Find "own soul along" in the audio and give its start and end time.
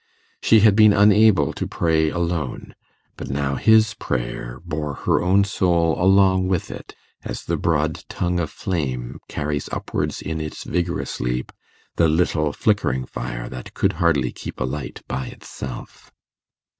5.21-6.47